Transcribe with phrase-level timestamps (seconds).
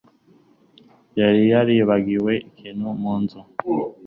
[1.19, 3.41] yari yaribagiwe ikintu mu nzu